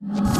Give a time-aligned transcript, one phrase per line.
[0.00, 0.38] you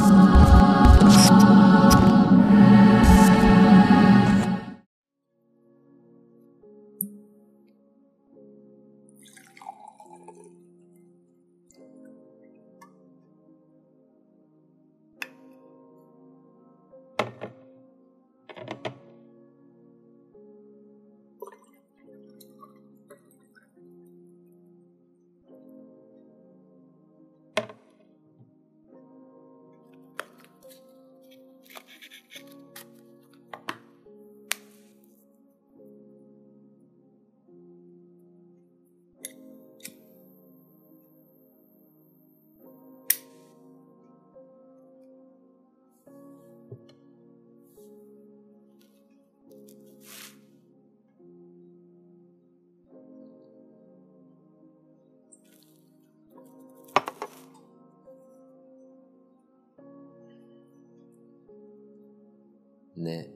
[62.98, 63.30] Ne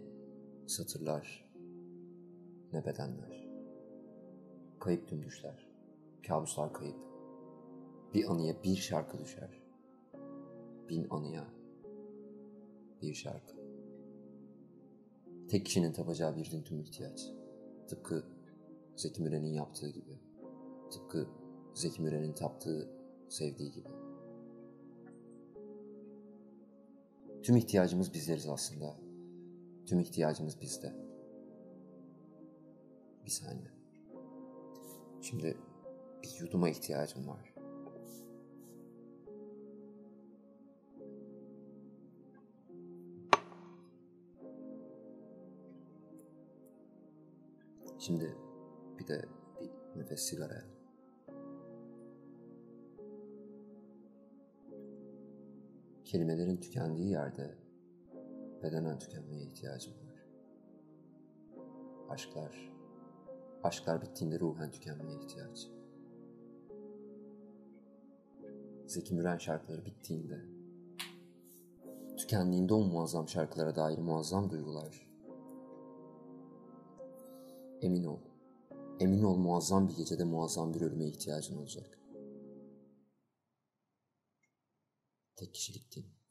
[0.67, 1.51] satırlar,
[2.73, 3.49] ne bedenler.
[4.81, 5.67] Kayıp tüm düşler,
[6.27, 6.97] kabuslar kayıp.
[8.15, 9.63] Bir anıya bir şarkı düşer.
[10.89, 11.47] Bin anıya
[13.03, 13.57] bir şarkı.
[15.49, 17.33] Tek kişinin tapacağı bir din tüm ihtiyaç.
[17.89, 18.25] Tıpkı
[18.97, 20.19] Zeki Müren'in yaptığı gibi.
[20.91, 21.27] Tıpkı
[21.75, 22.91] Zeki Müren'in taptığı,
[23.29, 23.89] sevdiği gibi.
[27.43, 29.12] Tüm ihtiyacımız bizleriz aslında.
[29.87, 30.93] Tüm ihtiyacımız bizde.
[33.25, 33.71] Bir saniye.
[35.21, 35.57] Şimdi
[36.23, 37.55] bir yuduma ihtiyacım var.
[47.99, 48.37] Şimdi
[48.99, 49.25] bir de
[49.61, 50.65] bir nefes sigaraya.
[56.05, 57.55] Kelimelerin tükendiği yerde
[58.63, 60.27] bedenen tükenmeye ihtiyacım var.
[62.09, 62.73] Aşklar,
[63.63, 65.69] aşklar bittiğinde ruhen tükenmeye ihtiyaç.
[68.87, 70.41] Zeki Müren şarkıları bittiğinde,
[72.17, 75.09] tükendiğinde o muazzam şarkılara dair muazzam duygular.
[77.81, 78.21] Emin ol,
[79.01, 81.99] emin ol muazzam bir gecede muazzam bir ölüme ihtiyacın olacak.
[85.37, 86.22] Tek kişilik.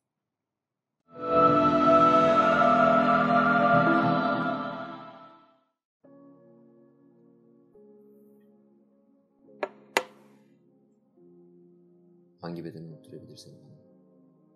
[12.41, 13.81] Hangi beden unutturabilir seni bana?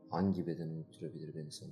[0.09, 1.71] Hangi beden unutturabilir beni sana?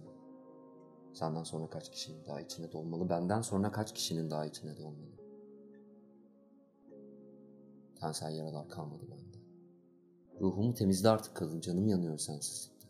[1.13, 3.09] Senden sonra kaç kişinin daha içine dolmalı?
[3.09, 5.13] Benden sonra kaç kişinin daha içine dolmalı?
[7.99, 9.37] Tensel yaralar kalmadı bende.
[10.41, 11.61] Ruhumu temizle artık kadın.
[11.61, 12.87] Canım yanıyor sensizlikte.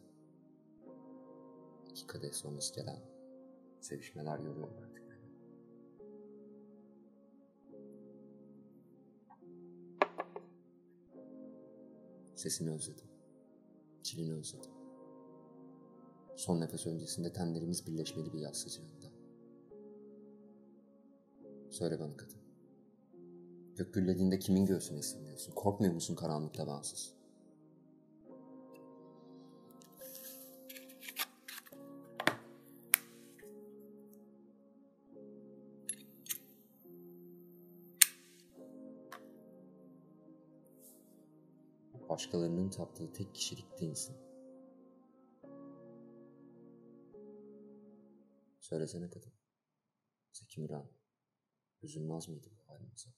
[1.89, 2.99] İki kadeh sonrası gelen
[3.81, 5.03] sevişmeler yoruyor artık.
[12.35, 13.12] Sesini özledim.
[14.13, 14.71] Çilini özledim.
[16.35, 19.11] Son nefes öncesinde tenlerimiz birleşmeli bir yaz sıcağında.
[21.69, 22.37] Söyle bana kadın.
[23.75, 25.53] Gök gürlediğinde kimin göğsüne sığınıyorsun?
[25.53, 27.13] Korkmuyor musun karanlıkta bensiz?
[42.13, 44.15] Başkalarının taptığı tek kişilik değilsin.
[48.59, 49.33] Söylesene kadın.
[50.31, 50.89] Zeki Müren
[51.81, 53.09] üzülmez miydi bu halimize?